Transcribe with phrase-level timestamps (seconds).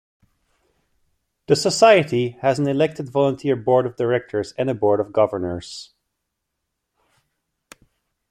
[1.45, 5.93] The society has an elected volunteer Board of Directors and a Board of Governors.